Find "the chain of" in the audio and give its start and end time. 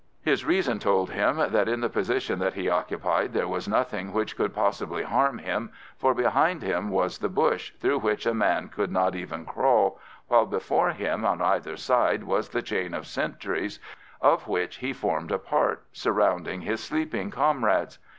12.49-13.05